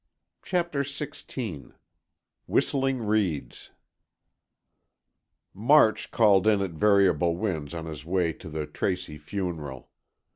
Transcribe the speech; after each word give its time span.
CHAPTER 0.41 0.79
XVI 0.79 1.73
WHISTLING 2.47 3.05
REEDS 3.05 3.69
March 5.53 6.09
called 6.09 6.47
in 6.47 6.59
at 6.61 6.71
Variable 6.71 7.37
Winds 7.37 7.75
on 7.75 7.85
his 7.85 8.03
way 8.03 8.33
to 8.33 8.49
the 8.49 8.65
Tracy 8.65 9.19
funeral. 9.19 9.91